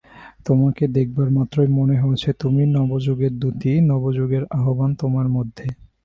তোমাকে 0.45 0.83
দেখবামাত্রই 0.87 1.69
মনে 1.79 1.95
হয়েছে, 1.99 2.29
তুমি 2.33 2.63
নবযুগের 2.77 3.33
দূতী, 3.39 3.73
নবযুগের 3.89 4.43
আহ্বান 4.57 4.91
তোমার 4.95 5.27
মধ্যে! 5.29 5.65